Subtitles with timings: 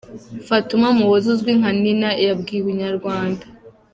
[0.47, 3.45] Fatuma Muhoza uzwi nka Nina yabwiye inyarwanda.